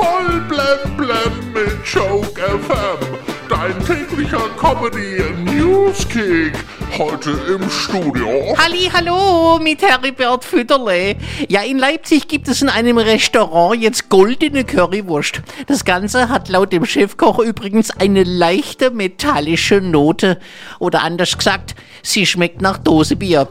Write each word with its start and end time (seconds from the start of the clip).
Voll 0.00 0.40
blem 0.48 0.96
blem 0.96 1.52
mit 1.52 1.84
Joke 1.84 2.40
FM. 2.40 3.18
Dein 3.50 3.78
täglicher 3.84 4.48
Comedy 4.58 5.22
Newskick. 5.44 6.54
Heute 6.96 7.32
im 7.46 7.68
Studio. 7.68 8.56
Halli, 8.56 8.90
hallo 8.90 9.58
mit 9.58 9.82
Heribert 9.82 10.46
Fütterle. 10.46 11.16
Ja, 11.48 11.60
in 11.60 11.78
Leipzig 11.78 12.28
gibt 12.28 12.48
es 12.48 12.62
in 12.62 12.70
einem 12.70 12.96
Restaurant 12.96 13.78
jetzt 13.82 14.08
goldene 14.08 14.64
Currywurst. 14.64 15.42
Das 15.66 15.84
Ganze 15.84 16.30
hat 16.30 16.48
laut 16.48 16.72
dem 16.72 16.86
Chefkoch 16.86 17.38
übrigens 17.38 17.90
eine 17.90 18.24
leichte 18.24 18.90
metallische 18.90 19.82
Note. 19.82 20.40
Oder 20.78 21.02
anders 21.02 21.36
gesagt, 21.36 21.74
sie 22.02 22.24
schmeckt 22.24 22.62
nach 22.62 22.78
Dosebier. 22.78 23.48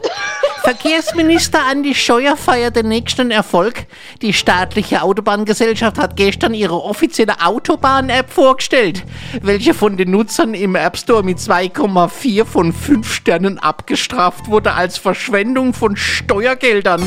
Verkehrsminister 0.70 1.66
Andi 1.66 1.96
Scheuer 1.96 2.36
feiert 2.36 2.76
den 2.76 2.86
nächsten 2.86 3.32
Erfolg. 3.32 3.86
Die 4.22 4.32
staatliche 4.32 5.02
Autobahngesellschaft 5.02 5.98
hat 5.98 6.14
gestern 6.14 6.54
ihre 6.54 6.84
offizielle 6.84 7.44
Autobahn-App 7.44 8.30
vorgestellt, 8.30 9.04
welche 9.42 9.74
von 9.74 9.96
den 9.96 10.12
Nutzern 10.12 10.54
im 10.54 10.76
App 10.76 10.96
Store 10.96 11.24
mit 11.24 11.38
2,4 11.38 12.44
von 12.44 12.72
5 12.72 13.12
Sternen 13.12 13.58
abgestraft 13.58 14.46
wurde 14.46 14.72
als 14.74 14.96
Verschwendung 14.96 15.74
von 15.74 15.96
Steuergeldern. 15.96 17.04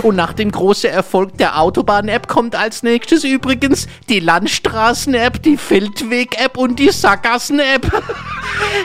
Und 0.00 0.16
nach 0.16 0.32
dem 0.32 0.50
großen 0.50 0.88
Erfolg 0.88 1.36
der 1.36 1.60
Autobahn-App 1.60 2.28
kommt 2.28 2.54
als 2.54 2.82
nächstes 2.82 3.24
übrigens 3.24 3.88
die 4.08 4.20
Landstraßen-App, 4.20 5.42
die 5.42 5.58
Feldweg-App 5.58 6.56
und 6.56 6.78
die 6.78 6.90
Sackgassen-App. 6.90 7.92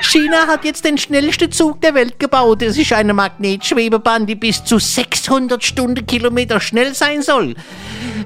China 0.01 0.47
hat 0.47 0.63
jetzt 0.63 0.85
den 0.85 0.97
schnellsten 0.97 1.51
Zug 1.51 1.81
der 1.81 1.93
Welt 1.93 2.19
gebaut. 2.19 2.61
Es 2.61 2.77
ist 2.77 2.93
eine 2.93 3.13
Magnetschwebebahn, 3.13 4.25
die 4.25 4.35
bis 4.35 4.63
zu 4.63 4.79
600 4.79 5.63
Stundenkilometer 5.63 6.59
schnell 6.59 6.93
sein 6.93 7.21
soll. 7.21 7.55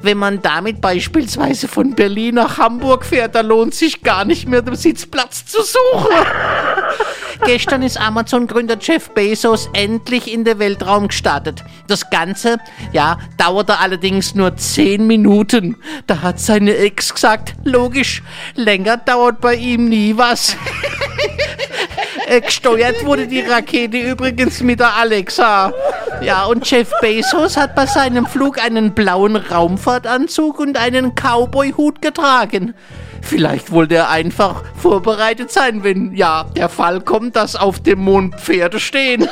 Wenn 0.02 0.18
man 0.18 0.42
damit 0.42 0.82
beispielsweise 0.82 1.68
von 1.68 1.94
Berlin 1.96 2.36
nach 2.36 2.58
Hamburg 2.58 3.06
fährt, 3.06 3.36
da 3.36 3.42
lohnt 3.42 3.74
sich 3.74 4.02
gar 4.02 4.26
nicht 4.26 4.48
mehr, 4.48 4.62
den 4.62 4.76
Sitzplatz 4.76 5.46
zu 5.46 5.62
suchen. 5.62 6.12
Gestern 7.46 7.82
ist 7.82 8.00
Amazon-Gründer 8.00 8.78
Jeff 8.80 9.10
Bezos 9.12 9.70
endlich 9.74 10.32
in 10.32 10.44
den 10.44 10.60
Weltraum 10.60 11.08
gestartet. 11.08 11.64
Das 11.88 12.10
Ganze, 12.10 12.58
ja, 12.94 13.18
dauerte 13.38 13.80
allerdings 13.80 14.36
nur 14.36 14.56
10 14.56 15.08
Minuten. 15.08 15.78
Da 16.06 16.22
hat 16.22 16.40
seine 16.40 16.76
Ex 16.78 17.14
gesagt, 17.14 17.56
logisch, 17.64 18.22
länger 18.56 18.98
dauert 18.98 19.42
bei 19.42 19.56
ihm 19.56 19.90
nie 19.90 20.16
was. 20.18 20.56
Äh, 22.32 22.40
Gesteuert 22.40 23.06
wurde 23.06 23.28
die 23.28 23.42
Rakete 23.42 23.98
übrigens 23.98 24.62
mit 24.62 24.80
der 24.80 24.96
Alexa. 24.96 25.74
Ja, 26.22 26.46
und 26.46 26.66
Jeff 26.66 26.90
Bezos 27.02 27.58
hat 27.58 27.76
bei 27.76 27.86
seinem 27.86 28.26
Flug 28.26 28.58
einen 28.64 28.94
blauen 28.94 29.36
Raumfahrtanzug 29.36 30.60
und 30.60 30.78
einen 30.78 31.14
Cowboy-Hut 31.14 32.02
getragen. 32.02 32.74
Vielleicht 33.22 33.70
wollte 33.74 33.96
er 33.96 34.10
einfach 34.10 34.64
vorbereitet 34.78 35.52
sein, 35.52 35.84
wenn 35.84 36.16
ja 36.16 36.46
der 36.56 36.70
Fall 36.70 37.02
kommt, 37.02 37.36
dass 37.36 37.58
auf 37.58 37.82
dem 37.82 38.00
Mond 38.00 38.40
Pferde 38.40 38.80
stehen. 38.80 39.28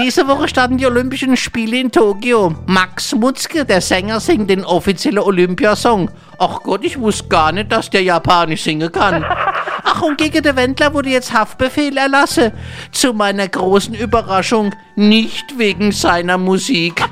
Diese 0.00 0.26
Woche 0.26 0.48
starten 0.48 0.78
die 0.78 0.86
Olympischen 0.86 1.36
Spiele 1.36 1.78
in 1.78 1.92
Tokio. 1.92 2.56
Max 2.66 3.14
Mutzke, 3.14 3.64
der 3.64 3.80
Sänger, 3.80 4.18
singt 4.18 4.50
den 4.50 4.64
offiziellen 4.64 5.18
Olympiasong. 5.20 6.10
Ach 6.38 6.60
Gott, 6.64 6.84
ich 6.84 6.98
wusste 6.98 7.28
gar 7.28 7.52
nicht, 7.52 7.70
dass 7.70 7.88
der 7.90 8.02
Japanisch 8.02 8.62
singen 8.62 8.90
kann. 8.90 9.24
Ach, 9.90 10.02
und 10.02 10.18
gegen 10.18 10.42
den 10.42 10.54
Wendler 10.54 10.92
wurde 10.92 11.08
jetzt 11.08 11.32
Haftbefehl 11.32 11.96
erlassen. 11.96 12.52
Zu 12.92 13.14
meiner 13.14 13.48
großen 13.48 13.94
Überraschung 13.94 14.74
nicht 14.96 15.58
wegen 15.58 15.92
seiner 15.92 16.36
Musik. 16.36 17.02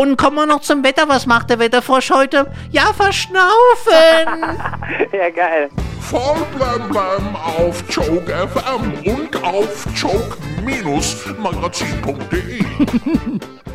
Und 0.00 0.16
kommen 0.16 0.34
wir 0.36 0.46
noch 0.46 0.62
zum 0.62 0.82
Wetter. 0.82 1.08
Was 1.08 1.26
macht 1.26 1.50
der 1.50 1.60
Wetterfrosch 1.60 2.10
heute? 2.10 2.50
Ja, 2.70 2.92
verschnaufen. 2.92 3.44
Ja, 5.12 5.30
geil. 5.30 5.68
Voll 6.00 6.44
blem 6.56 6.88
blem 6.88 7.36
auf 7.36 7.84
Joke 7.88 8.48
FM 8.48 8.94
und 9.04 9.44
auf 9.44 9.86
joke-magazin.de. 9.94 12.64